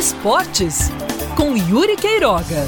Esportes 0.00 0.88
com 1.36 1.54
Yuri 1.54 1.94
Queiroga. 1.94 2.64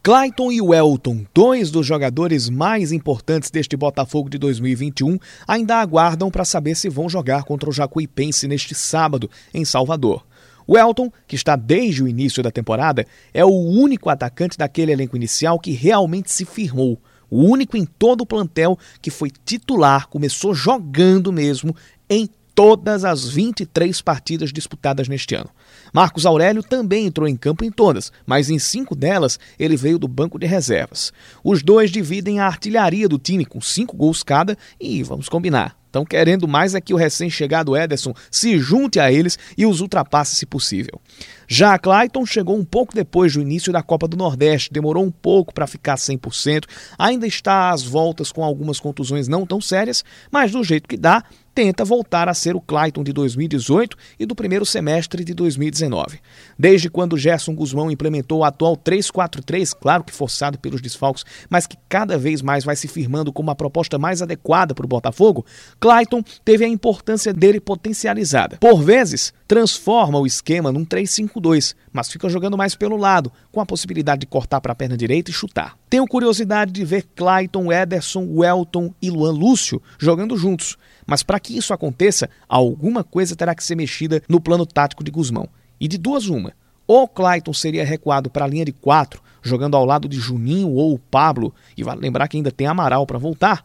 Clayton 0.00 0.52
e 0.52 0.62
Welton, 0.62 1.26
dois 1.34 1.72
dos 1.72 1.84
jogadores 1.84 2.48
mais 2.48 2.92
importantes 2.92 3.50
deste 3.50 3.76
Botafogo 3.76 4.30
de 4.30 4.38
2021, 4.38 5.18
ainda 5.44 5.80
aguardam 5.80 6.30
para 6.30 6.44
saber 6.44 6.76
se 6.76 6.88
vão 6.88 7.08
jogar 7.08 7.42
contra 7.42 7.68
o 7.68 7.72
Jacuipense 7.72 8.46
neste 8.46 8.76
sábado, 8.76 9.28
em 9.52 9.64
Salvador. 9.64 10.24
O 10.64 10.78
Elton, 10.78 11.10
que 11.26 11.34
está 11.34 11.56
desde 11.56 12.04
o 12.04 12.06
início 12.06 12.40
da 12.40 12.52
temporada, 12.52 13.04
é 13.34 13.44
o 13.44 13.50
único 13.50 14.10
atacante 14.10 14.56
daquele 14.56 14.92
elenco 14.92 15.16
inicial 15.16 15.58
que 15.58 15.72
realmente 15.72 16.30
se 16.30 16.44
firmou. 16.44 16.96
O 17.28 17.42
único 17.42 17.76
em 17.76 17.84
todo 17.84 18.20
o 18.20 18.26
plantel 18.26 18.78
que 19.02 19.10
foi 19.10 19.32
titular, 19.44 20.06
começou 20.06 20.54
jogando 20.54 21.32
mesmo 21.32 21.74
em 22.08 22.28
todas 22.58 23.04
as 23.04 23.28
23 23.28 24.02
partidas 24.02 24.52
disputadas 24.52 25.06
neste 25.06 25.32
ano. 25.36 25.48
Marcos 25.94 26.26
Aurélio 26.26 26.60
também 26.60 27.06
entrou 27.06 27.28
em 27.28 27.36
campo 27.36 27.64
em 27.64 27.70
todas, 27.70 28.10
mas 28.26 28.50
em 28.50 28.58
cinco 28.58 28.96
delas 28.96 29.38
ele 29.56 29.76
veio 29.76 29.96
do 29.96 30.08
banco 30.08 30.40
de 30.40 30.44
reservas. 30.44 31.12
Os 31.44 31.62
dois 31.62 31.88
dividem 31.88 32.40
a 32.40 32.46
artilharia 32.46 33.08
do 33.08 33.16
time 33.16 33.44
com 33.44 33.60
cinco 33.60 33.96
gols 33.96 34.24
cada 34.24 34.58
e, 34.80 35.04
vamos 35.04 35.28
combinar, 35.28 35.78
Estão 35.88 36.04
querendo 36.04 36.46
mais 36.46 36.74
é 36.74 36.82
que 36.82 36.92
o 36.92 36.98
recém-chegado 36.98 37.74
Ederson 37.74 38.12
se 38.30 38.58
junte 38.58 39.00
a 39.00 39.10
eles 39.10 39.38
e 39.56 39.64
os 39.64 39.80
ultrapasse 39.80 40.36
se 40.36 40.44
possível. 40.44 41.00
Já 41.48 41.78
Clayton 41.78 42.26
chegou 42.26 42.58
um 42.58 42.64
pouco 42.64 42.94
depois 42.94 43.32
do 43.32 43.40
início 43.40 43.72
da 43.72 43.82
Copa 43.82 44.06
do 44.06 44.14
Nordeste, 44.14 44.70
demorou 44.70 45.02
um 45.02 45.10
pouco 45.10 45.54
para 45.54 45.66
ficar 45.66 45.96
100%, 45.96 46.64
ainda 46.98 47.26
está 47.26 47.70
às 47.70 47.82
voltas 47.82 48.30
com 48.30 48.44
algumas 48.44 48.78
contusões 48.78 49.28
não 49.28 49.46
tão 49.46 49.62
sérias, 49.62 50.04
mas 50.30 50.52
do 50.52 50.62
jeito 50.62 50.86
que 50.86 50.96
dá, 50.96 51.24
tenta 51.58 51.84
voltar 51.84 52.28
a 52.28 52.34
ser 52.34 52.54
o 52.54 52.60
Clayton 52.60 53.02
de 53.02 53.12
2018 53.12 53.96
e 54.16 54.24
do 54.24 54.36
primeiro 54.36 54.64
semestre 54.64 55.24
de 55.24 55.34
2019. 55.34 56.20
Desde 56.56 56.88
quando 56.88 57.18
Gerson 57.18 57.52
Guzmão 57.52 57.90
implementou 57.90 58.38
o 58.38 58.44
atual 58.44 58.76
3-4-3, 58.76 59.74
claro 59.76 60.04
que 60.04 60.12
forçado 60.12 60.56
pelos 60.56 60.80
desfalques, 60.80 61.24
mas 61.50 61.66
que 61.66 61.76
cada 61.88 62.16
vez 62.16 62.42
mais 62.42 62.62
vai 62.62 62.76
se 62.76 62.86
firmando 62.86 63.32
como 63.32 63.50
a 63.50 63.56
proposta 63.56 63.98
mais 63.98 64.22
adequada 64.22 64.72
para 64.72 64.84
o 64.84 64.88
Botafogo, 64.88 65.44
Clayton 65.80 66.22
teve 66.44 66.64
a 66.64 66.68
importância 66.68 67.34
dele 67.34 67.58
potencializada. 67.58 68.58
Por 68.58 68.80
vezes, 68.80 69.34
transforma 69.48 70.20
o 70.20 70.26
esquema 70.28 70.70
num 70.70 70.84
3-5-2, 70.84 71.74
mas 71.92 72.08
fica 72.08 72.28
jogando 72.28 72.56
mais 72.56 72.76
pelo 72.76 72.96
lado, 72.96 73.32
com 73.50 73.60
a 73.60 73.66
possibilidade 73.66 74.20
de 74.20 74.26
cortar 74.26 74.60
para 74.60 74.70
a 74.70 74.76
perna 74.76 74.96
direita 74.96 75.32
e 75.32 75.34
chutar. 75.34 75.76
Tenho 75.90 76.06
curiosidade 76.06 76.70
de 76.70 76.84
ver 76.84 77.06
Clayton, 77.16 77.72
Ederson, 77.72 78.26
Welton 78.30 78.92
e 79.00 79.10
Luan 79.10 79.32
Lúcio 79.32 79.80
jogando 79.98 80.36
juntos, 80.36 80.76
mas 81.06 81.22
para 81.22 81.40
que 81.40 81.56
isso 81.56 81.72
aconteça, 81.72 82.28
alguma 82.46 83.02
coisa 83.02 83.34
terá 83.34 83.54
que 83.54 83.64
ser 83.64 83.74
mexida 83.74 84.22
no 84.28 84.38
plano 84.38 84.66
tático 84.66 85.02
de 85.02 85.10
Guzmão. 85.10 85.48
E 85.80 85.88
de 85.88 85.96
duas 85.96 86.26
uma, 86.26 86.52
ou 86.86 87.08
Clayton 87.08 87.54
seria 87.54 87.86
recuado 87.86 88.28
para 88.28 88.44
a 88.44 88.48
linha 88.48 88.66
de 88.66 88.72
quatro, 88.72 89.22
jogando 89.42 89.78
ao 89.78 89.86
lado 89.86 90.06
de 90.06 90.18
Juninho 90.18 90.68
ou 90.72 90.98
Pablo, 90.98 91.54
e 91.74 91.82
vale 91.82 92.02
lembrar 92.02 92.28
que 92.28 92.36
ainda 92.36 92.50
tem 92.50 92.66
Amaral 92.66 93.06
para 93.06 93.18
voltar, 93.18 93.64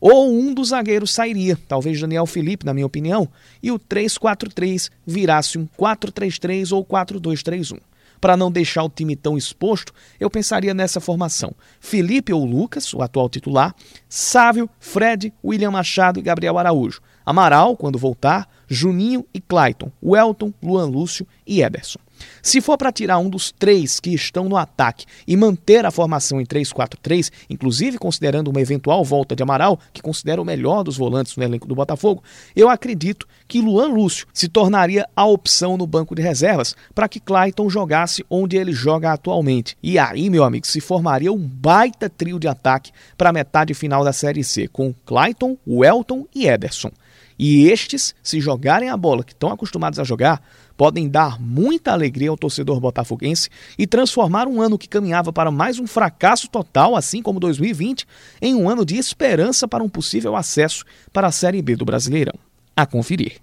ou 0.00 0.32
um 0.32 0.54
dos 0.54 0.68
zagueiros 0.68 1.12
sairia, 1.12 1.58
talvez 1.66 2.00
Daniel 2.00 2.26
Felipe, 2.26 2.66
na 2.66 2.74
minha 2.74 2.86
opinião, 2.86 3.28
e 3.60 3.72
o 3.72 3.80
3-4-3 3.80 4.90
virasse 5.04 5.58
um 5.58 5.66
4-3-3 5.76 6.70
ou 6.70 6.84
4-2-3-1. 6.84 7.80
Para 8.24 8.38
não 8.38 8.50
deixar 8.50 8.82
o 8.82 8.88
time 8.88 9.14
tão 9.14 9.36
exposto, 9.36 9.92
eu 10.18 10.30
pensaria 10.30 10.72
nessa 10.72 10.98
formação: 10.98 11.52
Felipe 11.78 12.32
ou 12.32 12.42
Lucas, 12.42 12.94
o 12.94 13.02
atual 13.02 13.28
titular, 13.28 13.74
Sávio, 14.08 14.66
Fred, 14.80 15.30
William 15.44 15.70
Machado 15.70 16.18
e 16.18 16.22
Gabriel 16.22 16.56
Araújo. 16.56 17.02
Amaral, 17.26 17.76
quando 17.76 17.98
voltar, 17.98 18.48
Juninho 18.68 19.26
e 19.32 19.40
Clayton, 19.40 19.90
Welton, 20.02 20.52
Luan 20.62 20.86
Lúcio 20.86 21.26
e 21.46 21.62
Ederson. 21.62 22.00
Se 22.42 22.60
for 22.60 22.76
para 22.76 22.92
tirar 22.92 23.18
um 23.18 23.28
dos 23.28 23.50
três 23.50 23.98
que 23.98 24.10
estão 24.10 24.48
no 24.48 24.56
ataque 24.56 25.06
e 25.26 25.36
manter 25.36 25.84
a 25.84 25.90
formação 25.90 26.40
em 26.40 26.44
3-4-3, 26.44 27.30
inclusive 27.48 27.98
considerando 27.98 28.48
uma 28.48 28.60
eventual 28.60 29.04
volta 29.04 29.34
de 29.34 29.42
Amaral, 29.42 29.78
que 29.92 30.02
considero 30.02 30.42
o 30.42 30.44
melhor 30.44 30.82
dos 30.84 30.96
volantes 30.96 31.36
no 31.36 31.42
elenco 31.42 31.66
do 31.66 31.74
Botafogo, 31.74 32.22
eu 32.54 32.68
acredito 32.68 33.26
que 33.48 33.60
Luan 33.60 33.88
Lúcio 33.88 34.26
se 34.32 34.48
tornaria 34.48 35.08
a 35.16 35.26
opção 35.26 35.76
no 35.76 35.86
banco 35.86 36.14
de 36.14 36.22
reservas 36.22 36.76
para 36.94 37.08
que 37.08 37.20
Clayton 37.20 37.68
jogasse 37.68 38.24
onde 38.28 38.56
ele 38.56 38.72
joga 38.72 39.12
atualmente. 39.12 39.76
E 39.82 39.98
aí, 39.98 40.28
meu 40.28 40.44
amigo, 40.44 40.66
se 40.66 40.80
formaria 40.80 41.32
um 41.32 41.38
baita 41.38 42.08
trio 42.08 42.38
de 42.38 42.48
ataque 42.48 42.92
para 43.16 43.30
a 43.30 43.32
metade 43.32 43.74
final 43.74 44.04
da 44.04 44.12
Série 44.12 44.44
C, 44.44 44.68
com 44.68 44.94
Clayton, 45.04 45.56
Welton 45.66 46.26
e 46.34 46.46
Ederson. 46.46 46.90
E 47.38 47.68
estes, 47.68 48.14
se 48.22 48.40
jogarem 48.40 48.88
a 48.88 48.96
bola 48.96 49.24
que 49.24 49.32
estão 49.32 49.50
acostumados 49.50 49.98
a 49.98 50.04
jogar, 50.04 50.42
podem 50.76 51.08
dar 51.08 51.40
muita 51.40 51.92
alegria 51.92 52.30
ao 52.30 52.36
torcedor 52.36 52.80
botafoguense 52.80 53.48
e 53.78 53.86
transformar 53.86 54.46
um 54.46 54.60
ano 54.60 54.78
que 54.78 54.88
caminhava 54.88 55.32
para 55.32 55.50
mais 55.50 55.78
um 55.78 55.86
fracasso 55.86 56.48
total, 56.48 56.96
assim 56.96 57.22
como 57.22 57.40
2020, 57.40 58.06
em 58.40 58.54
um 58.54 58.68
ano 58.68 58.84
de 58.84 58.96
esperança 58.96 59.66
para 59.66 59.82
um 59.82 59.88
possível 59.88 60.36
acesso 60.36 60.84
para 61.12 61.28
a 61.28 61.32
Série 61.32 61.62
B 61.62 61.76
do 61.76 61.84
Brasileirão. 61.84 62.34
A 62.76 62.86
conferir. 62.86 63.40